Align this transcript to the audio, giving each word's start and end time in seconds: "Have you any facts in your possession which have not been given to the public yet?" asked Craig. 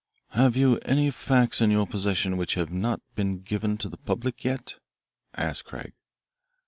"Have 0.29 0.57
you 0.57 0.79
any 0.79 1.11
facts 1.11 1.61
in 1.61 1.69
your 1.69 1.85
possession 1.85 2.35
which 2.35 2.55
have 2.55 2.71
not 2.71 3.01
been 3.13 3.41
given 3.43 3.77
to 3.77 3.87
the 3.87 3.97
public 3.97 4.43
yet?" 4.43 4.77
asked 5.35 5.65
Craig. 5.65 5.93